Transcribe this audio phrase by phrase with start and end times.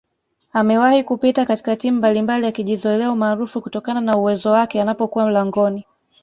[0.53, 5.85] amewahi kupita katika timu mbalimbali akijizoelea umaarufu kutokana na uwezowake anapokuwa langoni